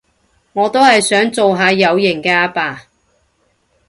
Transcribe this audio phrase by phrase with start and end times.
[0.53, 2.85] 我都係想做下有型嘅阿爸